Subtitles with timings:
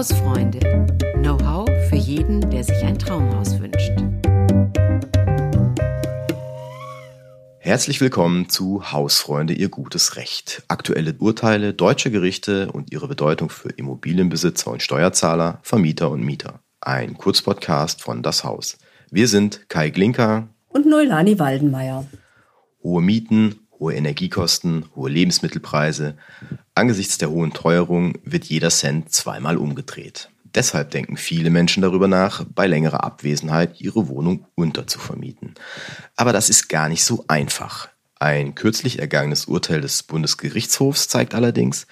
[0.00, 0.60] Hausfreunde.
[1.16, 3.92] Know-how für jeden, der sich ein Traumhaus wünscht.
[7.58, 10.62] Herzlich willkommen zu Hausfreunde, Ihr gutes Recht.
[10.68, 16.60] Aktuelle Urteile deutscher Gerichte und ihre Bedeutung für Immobilienbesitzer und Steuerzahler, Vermieter und Mieter.
[16.80, 18.78] Ein Kurzpodcast von Das Haus.
[19.10, 22.06] Wir sind Kai Glinker und Neulani Waldenmeier.
[22.82, 26.16] Hohe Mieten, hohe Energiekosten, hohe Lebensmittelpreise.
[26.74, 30.30] Angesichts der hohen Teuerung wird jeder Cent zweimal umgedreht.
[30.54, 35.54] Deshalb denken viele Menschen darüber nach, bei längerer Abwesenheit ihre Wohnung unterzuvermieten.
[36.16, 37.88] Aber das ist gar nicht so einfach.
[38.18, 41.86] Ein kürzlich ergangenes Urteil des Bundesgerichtshofs zeigt allerdings,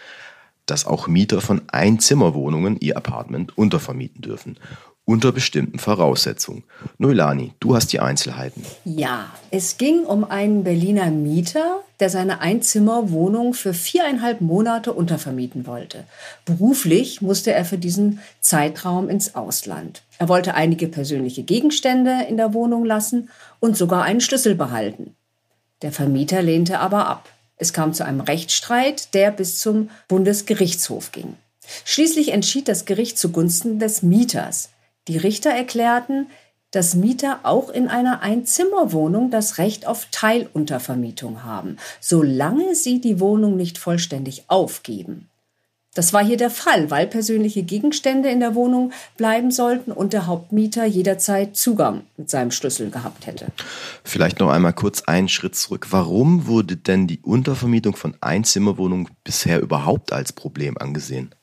[0.67, 4.59] dass auch Mieter von Einzimmerwohnungen ihr Apartment untervermieten dürfen
[5.09, 6.65] unter bestimmten Voraussetzungen.
[6.99, 8.63] Noilani, du hast die Einzelheiten.
[8.85, 16.05] Ja, es ging um einen Berliner Mieter, der seine Einzimmerwohnung für viereinhalb Monate untervermieten wollte.
[16.45, 20.03] Beruflich musste er für diesen Zeitraum ins Ausland.
[20.19, 25.17] Er wollte einige persönliche Gegenstände in der Wohnung lassen und sogar einen Schlüssel behalten.
[25.81, 27.31] Der Vermieter lehnte aber ab.
[27.57, 31.35] Es kam zu einem Rechtsstreit, der bis zum Bundesgerichtshof ging.
[31.87, 34.69] Schließlich entschied das Gericht zugunsten des Mieters.
[35.09, 36.27] Die Richter erklärten,
[36.71, 43.57] dass Mieter auch in einer Einzimmerwohnung das Recht auf Teiluntervermietung haben, solange sie die Wohnung
[43.57, 45.29] nicht vollständig aufgeben.
[45.95, 50.27] Das war hier der Fall, weil persönliche Gegenstände in der Wohnung bleiben sollten und der
[50.27, 53.47] Hauptmieter jederzeit Zugang mit seinem Schlüssel gehabt hätte.
[54.05, 55.89] Vielleicht noch einmal kurz einen Schritt zurück.
[55.91, 61.35] Warum wurde denn die Untervermietung von Einzimmerwohnungen bisher überhaupt als Problem angesehen?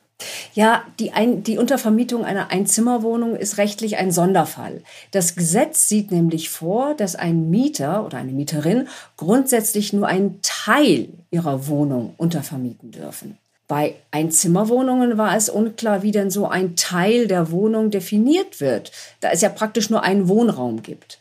[0.54, 4.82] Ja, die, Ein die Untervermietung einer Einzimmerwohnung ist rechtlich ein Sonderfall.
[5.12, 11.10] Das Gesetz sieht nämlich vor, dass ein Mieter oder eine Mieterin grundsätzlich nur einen Teil
[11.32, 13.38] ihrer Wohnung untervermieten dürfen.
[13.68, 19.32] Bei Einzimmerwohnungen war es unklar, wie denn so ein Teil der Wohnung definiert wird, da
[19.32, 21.18] es ja praktisch nur einen Wohnraum gibt.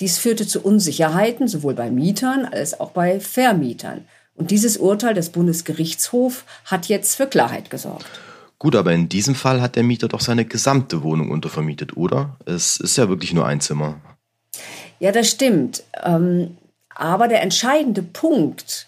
[0.00, 4.04] Dies führte zu Unsicherheiten sowohl bei Mietern als auch bei Vermietern.
[4.34, 8.04] Und dieses Urteil des Bundesgerichtshofs hat jetzt für Klarheit gesorgt.
[8.64, 12.38] Gut, aber in diesem Fall hat der Mieter doch seine gesamte Wohnung untervermietet, oder?
[12.46, 14.00] Es ist ja wirklich nur ein Zimmer.
[14.98, 15.82] Ja, das stimmt.
[16.02, 16.56] Ähm,
[16.88, 18.86] aber der entscheidende Punkt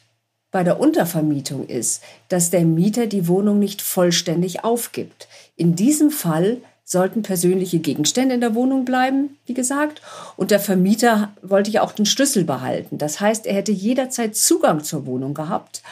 [0.51, 5.29] bei der Untervermietung ist, dass der Mieter die Wohnung nicht vollständig aufgibt.
[5.57, 10.01] In diesem Fall sollten persönliche Gegenstände in der Wohnung bleiben, wie gesagt.
[10.39, 12.97] Und der Vermieter wollte ja auch den Schlüssel behalten.
[12.97, 15.83] Das heißt, er hätte jederzeit Zugang zur Wohnung gehabt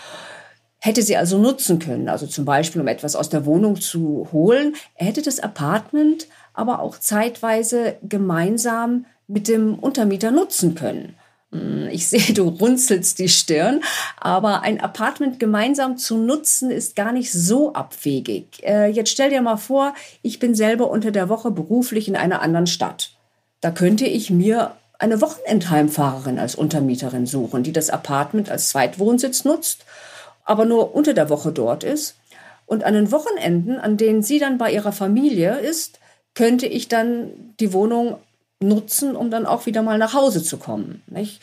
[0.85, 4.77] hätte sie also nutzen können, also zum Beispiel, um etwas aus der Wohnung zu holen.
[4.97, 11.15] Er hätte das Apartment aber auch zeitweise gemeinsam mit dem Untermieter nutzen können.
[11.53, 13.81] Hm, ich sehe, du runzelst die Stirn,
[14.21, 18.63] aber ein Apartment gemeinsam zu nutzen ist gar nicht so abwegig.
[18.63, 22.43] Äh, jetzt stell dir mal vor, ich bin selber unter der Woche beruflich in einer
[22.43, 23.13] anderen Stadt.
[23.63, 29.87] Da könnte ich mir eine Wochenendheimfahrerin als Untermieterin suchen, die das Apartment als Zweitwohnsitz nutzt
[30.45, 32.17] aber nur unter der Woche dort ist.
[32.67, 35.99] Und an den Wochenenden, an denen sie dann bei ihrer Familie ist,
[36.35, 38.17] könnte ich dann die Wohnung
[38.61, 41.03] nutzen, um dann auch wieder mal nach Hause zu kommen.
[41.07, 41.41] Nicht?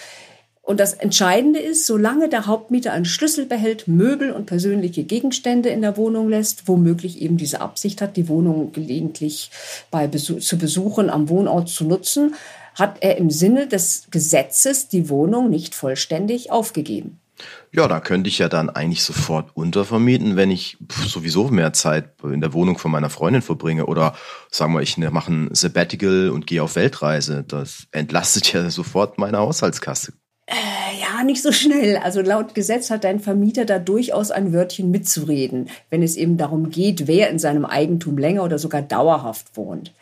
[0.64, 5.82] Und das Entscheidende ist, solange der Hauptmieter einen Schlüssel behält, Möbel und persönliche Gegenstände in
[5.82, 9.50] der Wohnung lässt, womöglich eben diese Absicht hat, die Wohnung gelegentlich
[9.90, 12.36] bei Besuch, zu besuchen, am Wohnort zu nutzen,
[12.76, 17.20] hat er im Sinne des Gesetzes die Wohnung nicht vollständig aufgegeben.
[17.72, 22.42] Ja, da könnte ich ja dann eigentlich sofort untervermieten, wenn ich sowieso mehr Zeit in
[22.42, 23.86] der Wohnung von meiner Freundin verbringe.
[23.86, 24.16] Oder
[24.50, 27.44] sagen wir, ich ne, mache ein Sabbatical und gehe auf Weltreise.
[27.48, 30.14] Das entlastet ja sofort meine Haushaltskasse.
[30.48, 31.98] Äh, ja, nicht so schnell.
[31.98, 36.70] Also laut Gesetz hat dein Vermieter da durchaus ein Wörtchen mitzureden, wenn es eben darum
[36.72, 39.94] geht, wer in seinem Eigentum länger oder sogar dauerhaft wohnt.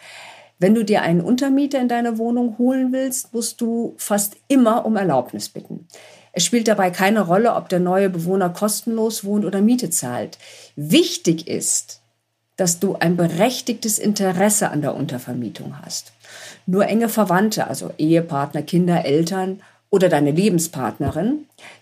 [0.57, 4.97] Wenn du dir einen Untermieter in deine Wohnung holen willst, musst du fast immer um
[4.97, 5.87] Erlaubnis bitten.
[6.39, 10.37] Es spielt dabei keine Rolle, ob der neue Bewohner kostenlos wohnt oder Miete zahlt.
[10.77, 11.99] Wichtig ist,
[12.55, 16.13] dass du ein berechtigtes Interesse an der Untervermietung hast.
[16.65, 19.59] Nur enge Verwandte, also Ehepartner, Kinder, Eltern
[19.89, 21.39] oder deine Lebenspartnerin,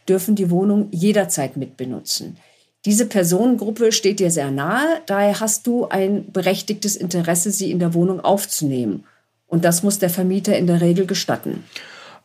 [0.09, 2.37] dürfen die Wohnung jederzeit mitbenutzen.
[2.83, 7.93] Diese Personengruppe steht dir sehr nahe, daher hast du ein berechtigtes Interesse, sie in der
[7.93, 9.03] Wohnung aufzunehmen.
[9.45, 11.63] Und das muss der Vermieter in der Regel gestatten.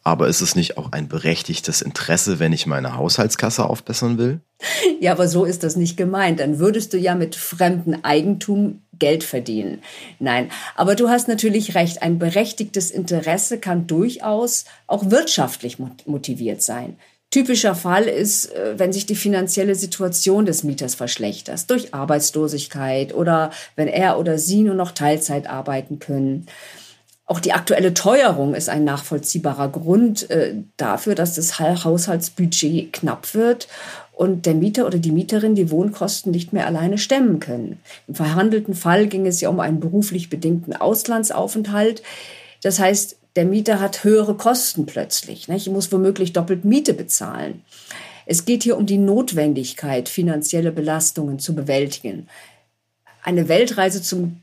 [0.04, 4.40] Aber ist es nicht auch ein berechtigtes Interesse, wenn ich meine Haushaltskasse aufbessern will?
[5.00, 6.40] Ja, aber so ist das nicht gemeint.
[6.40, 9.82] Dann würdest du ja mit fremdem Eigentum Geld verdienen.
[10.19, 12.02] Nein, aber du hast natürlich recht.
[12.02, 16.96] Ein berechtigtes Interesse kann durchaus auch wirtschaftlich motiviert sein.
[17.32, 23.50] Typischer Fall ist, äh, wenn sich die finanzielle Situation des Mieters verschlechtert, durch Arbeitslosigkeit oder
[23.75, 26.46] wenn er oder sie nur noch Teilzeit arbeiten können.
[27.32, 33.69] Auch die aktuelle Teuerung ist ein nachvollziehbarer Grund äh, dafür, dass das Haushaltsbudget knapp wird
[34.12, 37.81] und der Mieter oder die Mieterin die Wohnkosten nicht mehr alleine stemmen können.
[38.06, 42.02] Im verhandelten Fall ging es ja um einen beruflich bedingten Auslandsaufenthalt.
[42.62, 45.49] Das heißt, der Mieter hat höhere Kosten plötzlich.
[45.49, 45.69] Nicht?
[45.69, 47.62] Ich muss womöglich doppelt Miete bezahlen.
[48.26, 52.28] Es geht hier um die Notwendigkeit, finanzielle Belastungen zu bewältigen.
[53.23, 54.43] Eine Weltreise zum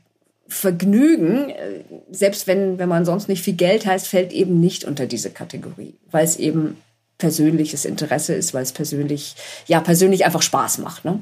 [0.50, 5.06] Vergnügen, äh, selbst wenn, wenn man sonst nicht viel Geld heißt, fällt eben nicht unter
[5.06, 6.76] diese Kategorie, weil es eben
[7.18, 9.36] persönliches Interesse ist, weil es persönlich,
[9.66, 11.04] ja, persönlich einfach Spaß macht.
[11.04, 11.20] Ne?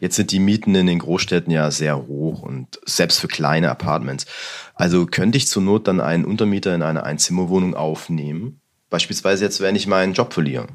[0.00, 4.26] Jetzt sind die Mieten in den Großstädten ja sehr hoch und selbst für kleine Apartments.
[4.74, 8.60] Also könnte ich zur Not dann einen Untermieter in eine Einzimmerwohnung aufnehmen?
[8.90, 10.66] Beispielsweise jetzt, wenn ich meinen Job verliere.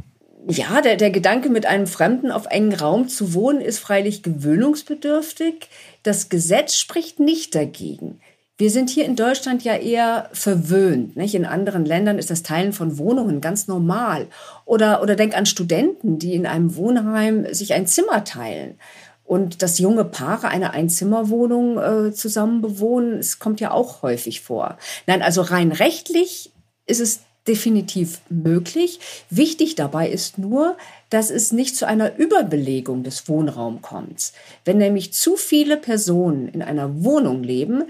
[0.47, 5.69] Ja, der, der Gedanke, mit einem Fremden auf engen Raum zu wohnen, ist freilich gewöhnungsbedürftig.
[6.03, 8.19] Das Gesetz spricht nicht dagegen.
[8.57, 11.15] Wir sind hier in Deutschland ja eher verwöhnt.
[11.15, 11.33] Nicht?
[11.33, 14.27] In anderen Ländern ist das Teilen von Wohnungen ganz normal.
[14.65, 18.77] Oder, oder denk an Studenten, die in einem Wohnheim sich ein Zimmer teilen.
[19.23, 24.77] Und dass junge Paare eine Einzimmerwohnung äh, zusammen bewohnen, es kommt ja auch häufig vor.
[25.07, 26.51] Nein, also rein rechtlich
[26.85, 28.99] ist es definitiv möglich.
[29.29, 30.77] Wichtig dabei ist nur,
[31.09, 34.33] dass es nicht zu einer Überbelegung des Wohnraums kommt.
[34.65, 37.83] Wenn nämlich zu viele Personen in einer Wohnung leben,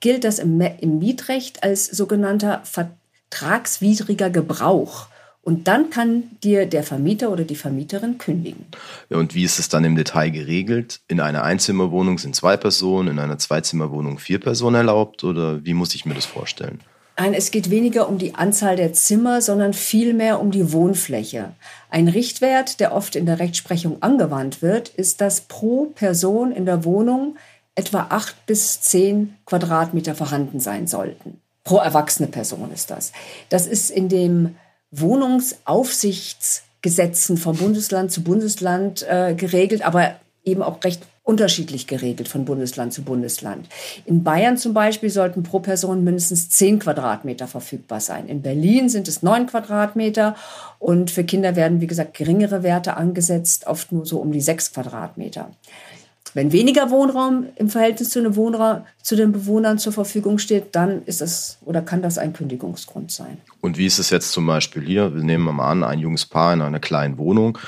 [0.00, 5.08] gilt das im, im Mietrecht als sogenannter vertragswidriger Gebrauch.
[5.42, 8.66] Und dann kann dir der Vermieter oder die Vermieterin kündigen.
[9.10, 11.00] Und wie ist es dann im Detail geregelt?
[11.06, 15.94] In einer Einzimmerwohnung sind zwei Personen, in einer Zweizimmerwohnung vier Personen erlaubt oder wie muss
[15.94, 16.80] ich mir das vorstellen?
[17.18, 21.54] Nein, es geht weniger um die Anzahl der Zimmer, sondern vielmehr um die Wohnfläche.
[21.88, 26.84] Ein Richtwert, der oft in der Rechtsprechung angewandt wird, ist, dass pro Person in der
[26.84, 27.38] Wohnung
[27.74, 31.40] etwa acht bis zehn Quadratmeter vorhanden sein sollten.
[31.64, 33.12] Pro erwachsene Person ist das.
[33.48, 34.56] Das ist in dem
[34.90, 42.92] Wohnungsaufsichtsgesetzen von Bundesland zu Bundesland äh, geregelt, aber eben auch recht unterschiedlich geregelt von Bundesland
[42.92, 43.66] zu Bundesland.
[44.04, 48.28] In Bayern zum Beispiel sollten pro Person mindestens zehn Quadratmeter verfügbar sein.
[48.28, 50.36] In Berlin sind es neun Quadratmeter
[50.78, 54.72] und für Kinder werden, wie gesagt, geringere Werte angesetzt, oft nur so um die sechs
[54.72, 55.50] Quadratmeter.
[56.32, 61.02] Wenn weniger Wohnraum im Verhältnis zu, einem Wohnraum, zu den Bewohnern zur Verfügung steht, dann
[61.06, 63.38] ist das oder kann das ein Kündigungsgrund sein.
[63.62, 65.12] Und wie ist es jetzt zum Beispiel hier?
[65.12, 67.58] Wir nehmen mal an, ein junges Paar in einer kleinen Wohnung,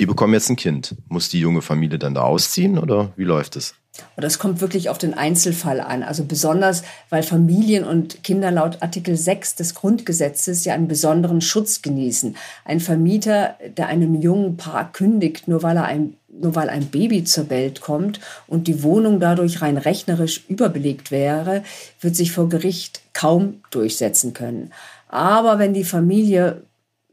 [0.00, 0.96] die bekommen jetzt ein Kind.
[1.08, 3.74] Muss die junge Familie dann da ausziehen oder wie läuft es?
[4.16, 6.02] Das kommt wirklich auf den Einzelfall an.
[6.02, 11.82] Also besonders, weil Familien und Kinder laut Artikel 6 des Grundgesetzes ja einen besonderen Schutz
[11.82, 12.34] genießen.
[12.64, 17.24] Ein Vermieter, der einem jungen Paar kündigt, nur weil er ein nur weil ein Baby
[17.24, 21.64] zur Welt kommt und die Wohnung dadurch rein rechnerisch überbelegt wäre,
[22.00, 24.72] wird sich vor Gericht kaum durchsetzen können.
[25.08, 26.62] Aber wenn die Familie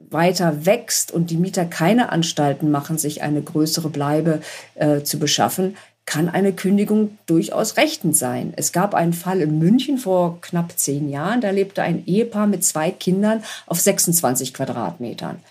[0.09, 4.41] weiter wächst und die Mieter keine Anstalten machen, sich eine größere Bleibe
[4.75, 8.53] äh, zu beschaffen, kann eine Kündigung durchaus rechtend sein.
[8.55, 12.63] Es gab einen Fall in München vor knapp zehn Jahren, da lebte ein Ehepaar mit
[12.63, 15.41] zwei Kindern auf 26 Quadratmetern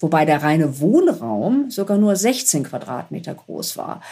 [0.00, 4.02] wobei der reine Wohnraum sogar nur 16 Quadratmeter groß war.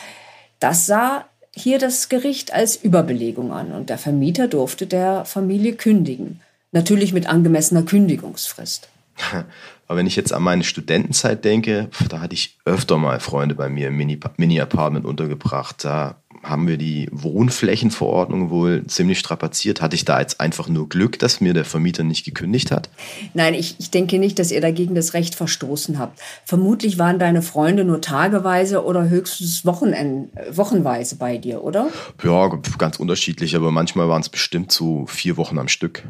[0.61, 1.25] Das sah
[1.55, 6.41] hier das Gericht als Überbelegung an und der Vermieter durfte der Familie kündigen.
[6.73, 8.89] Natürlich mit angemessener Kündigungsfrist.
[9.87, 13.69] Aber wenn ich jetzt an meine Studentenzeit denke, da hatte ich öfter mal Freunde bei
[13.69, 15.85] mir im Mini-Apartment untergebracht.
[15.85, 19.81] Da haben wir die Wohnflächenverordnung wohl ziemlich strapaziert.
[19.81, 22.91] Hatte ich da jetzt einfach nur Glück, dass mir der Vermieter nicht gekündigt hat?
[23.33, 26.21] Nein, ich, ich denke nicht, dass ihr dagegen das Recht verstoßen habt.
[26.45, 31.89] Vermutlich waren deine Freunde nur tageweise oder höchstens Wochenend, wochenweise bei dir, oder?
[32.23, 36.05] Ja, ganz unterschiedlich, aber manchmal waren es bestimmt so vier Wochen am Stück.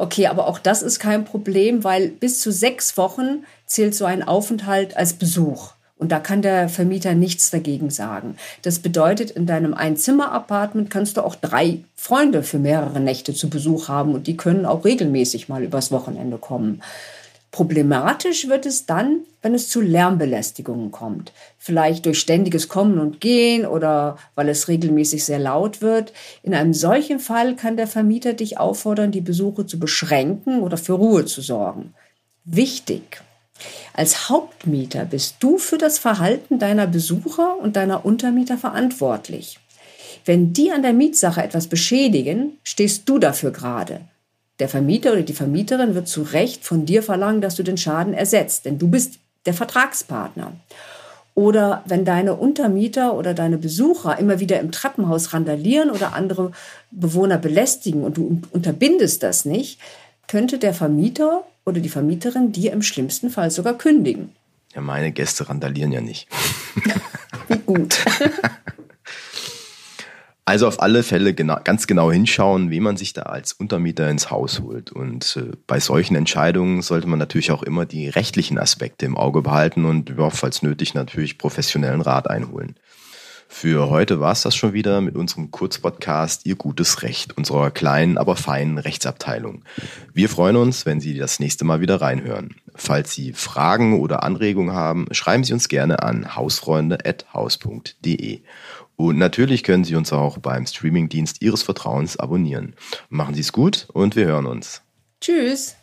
[0.00, 4.22] Okay, aber auch das ist kein Problem, weil bis zu sechs Wochen zählt so ein
[4.22, 5.72] Aufenthalt als Besuch.
[5.98, 8.36] Und da kann der Vermieter nichts dagegen sagen.
[8.62, 13.88] Das bedeutet, in deinem Einzimmer-Apartment kannst du auch drei Freunde für mehrere Nächte zu Besuch
[13.88, 16.80] haben und die können auch regelmäßig mal übers Wochenende kommen.
[17.50, 21.32] Problematisch wird es dann, wenn es zu Lärmbelästigungen kommt.
[21.58, 26.12] Vielleicht durch ständiges Kommen und Gehen oder weil es regelmäßig sehr laut wird.
[26.44, 30.92] In einem solchen Fall kann der Vermieter dich auffordern, die Besuche zu beschränken oder für
[30.92, 31.94] Ruhe zu sorgen.
[32.44, 33.20] Wichtig,
[33.94, 39.58] als Hauptmieter bist du für das Verhalten deiner Besucher und deiner Untermieter verantwortlich.
[40.24, 44.02] Wenn die an der Mietsache etwas beschädigen, stehst du dafür gerade.
[44.60, 48.12] Der Vermieter oder die Vermieterin wird zu Recht von dir verlangen, dass du den Schaden
[48.12, 50.52] ersetzt, denn du bist der Vertragspartner.
[51.34, 56.52] Oder wenn deine Untermieter oder deine Besucher immer wieder im Treppenhaus randalieren oder andere
[56.90, 59.80] Bewohner belästigen und du unterbindest das nicht,
[60.28, 64.32] könnte der Vermieter oder die Vermieterin dir im schlimmsten Fall sogar kündigen.
[64.74, 66.28] Ja, meine Gäste randalieren ja nicht.
[67.48, 68.04] Wie gut.
[70.50, 74.32] Also auf alle Fälle genau, ganz genau hinschauen, wie man sich da als Untermieter ins
[74.32, 74.90] Haus holt.
[74.90, 79.42] Und äh, bei solchen Entscheidungen sollte man natürlich auch immer die rechtlichen Aspekte im Auge
[79.42, 82.74] behalten und ja, falls nötig natürlich professionellen Rat einholen.
[83.52, 88.18] Für heute war es das schon wieder mit unserem Kurzpodcast Ihr gutes Recht, unserer kleinen,
[88.18, 89.62] aber feinen Rechtsabteilung.
[90.12, 92.56] Wir freuen uns, wenn Sie das nächste Mal wieder reinhören.
[92.74, 98.40] Falls Sie Fragen oder Anregungen haben, schreiben Sie uns gerne an hausfreunde.haus.de.
[99.00, 102.74] Und natürlich können Sie uns auch beim Streamingdienst Ihres Vertrauens abonnieren.
[103.08, 104.82] Machen Sie es gut und wir hören uns.
[105.22, 105.79] Tschüss.